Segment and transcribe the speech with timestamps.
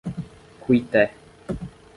[0.65, 1.13] Cuité